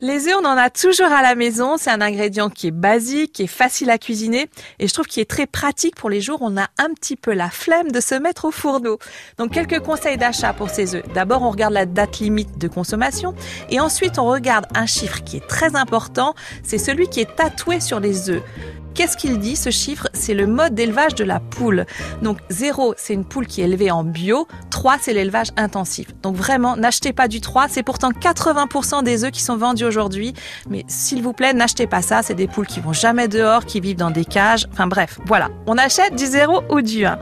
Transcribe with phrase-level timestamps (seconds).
[0.00, 1.76] Les œufs, on en a toujours à la maison.
[1.76, 5.20] C'est un ingrédient qui est basique, qui est facile à cuisiner et je trouve qu'il
[5.20, 8.00] est très pratique pour les jours où on a un petit peu la flemme de
[8.00, 9.00] se mettre au fourneau.
[9.38, 11.02] Donc quelques conseils d'achat pour ces œufs.
[11.14, 13.34] D'abord, on regarde la date limite de consommation
[13.70, 16.36] et ensuite on regarde un chiffre qui est très important.
[16.62, 18.44] C'est celui qui est tatoué sur les œufs.
[18.94, 20.08] Qu'est-ce qu'il dit ce chiffre?
[20.12, 21.86] C'est le mode d'élevage de la poule.
[22.22, 24.48] Donc 0, c'est une poule qui est élevée en bio.
[24.70, 26.08] 3, c'est l'élevage intensif.
[26.22, 27.68] Donc vraiment, n'achetez pas du 3.
[27.68, 30.34] C'est pourtant 80% des œufs qui sont vendus aujourd'hui.
[30.68, 32.22] Mais s'il vous plaît, n'achetez pas ça.
[32.22, 34.66] C'est des poules qui vont jamais dehors, qui vivent dans des cages.
[34.72, 35.48] Enfin bref, voilà.
[35.66, 37.18] On achète du 0 ou du 1.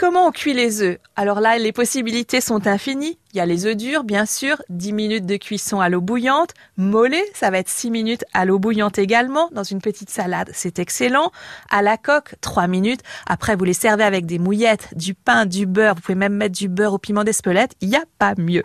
[0.00, 0.96] Comment on cuit les œufs?
[1.14, 3.18] Alors là, les possibilités sont infinies.
[3.34, 6.54] Il y a les œufs durs, bien sûr, 10 minutes de cuisson à l'eau bouillante.
[6.78, 9.50] Mollet, ça va être 6 minutes à l'eau bouillante également.
[9.52, 11.32] Dans une petite salade, c'est excellent.
[11.68, 13.02] À la coque, 3 minutes.
[13.26, 15.96] Après, vous les servez avec des mouillettes, du pain, du beurre.
[15.96, 17.72] Vous pouvez même mettre du beurre au piment d'Espelette.
[17.82, 18.62] Il n'y a pas mieux.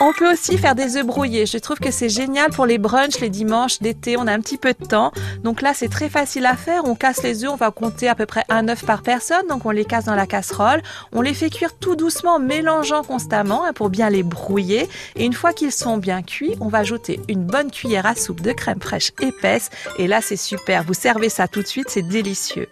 [0.00, 1.44] On peut aussi faire des œufs brouillés.
[1.44, 4.16] Je trouve que c'est génial pour les brunchs les dimanches d'été.
[4.16, 5.10] On a un petit peu de temps.
[5.42, 6.84] Donc là, c'est très facile à faire.
[6.84, 7.50] On casse les œufs.
[7.50, 9.46] On va compter à peu près un œuf par personne.
[9.48, 10.82] Donc on les casse dans la casserole.
[11.12, 14.88] On les fait cuire tout doucement, mélangeant constamment hein, pour bien les brouiller.
[15.16, 18.40] Et une fois qu'ils sont bien cuits, on va ajouter une bonne cuillère à soupe
[18.40, 19.70] de crème fraîche épaisse.
[19.98, 20.84] Et là, c'est super.
[20.84, 21.90] Vous servez ça tout de suite.
[21.90, 22.68] C'est délicieux.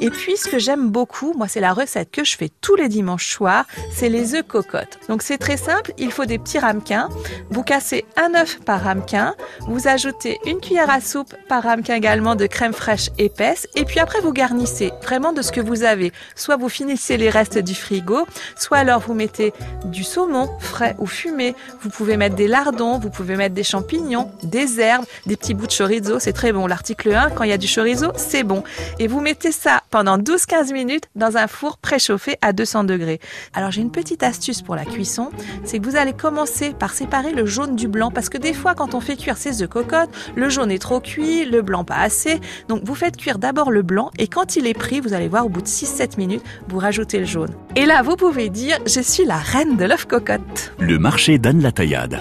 [0.00, 2.88] Et puis, ce que j'aime beaucoup, moi, c'est la recette que je fais tous les
[2.88, 4.98] dimanches soirs, c'est les œufs cocottes.
[5.08, 5.92] Donc, c'est très simple.
[5.98, 7.08] Il faut des petits ramequins.
[7.50, 9.34] Vous cassez un œuf par ramequin.
[9.60, 13.66] Vous ajoutez une cuillère à soupe par ramequin également de crème fraîche épaisse.
[13.74, 16.12] Et puis après, vous garnissez vraiment de ce que vous avez.
[16.34, 19.52] Soit vous finissez les restes du frigo, soit alors vous mettez
[19.84, 21.54] du saumon frais ou fumé.
[21.80, 25.66] Vous pouvez mettre des lardons, vous pouvez mettre des champignons, des herbes, des petits bouts
[25.66, 26.18] de chorizo.
[26.18, 26.66] C'est très bon.
[26.66, 28.62] L'article 1, quand il y a du chorizo, c'est bon.
[28.98, 33.18] Et vous mettez ça pendant 12-15 minutes dans un four préchauffé à 200 degrés.
[33.52, 35.30] Alors j'ai une petite astuce pour la cuisson,
[35.64, 38.76] c'est que vous allez commencer par séparer le jaune du blanc parce que des fois
[38.76, 41.96] quand on fait cuire ses œufs cocottes, le jaune est trop cuit, le blanc pas
[41.96, 42.40] assez.
[42.68, 45.46] Donc vous faites cuire d'abord le blanc et quand il est pris, vous allez voir
[45.46, 47.50] au bout de 6-7 minutes, vous rajoutez le jaune.
[47.74, 50.74] Et là, vous pouvez dire je suis la reine de l'œuf cocotte.
[50.78, 52.20] Le marché d'Anne Taillade.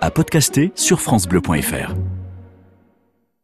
[0.00, 2.17] À podcaster sur francebleu.fr.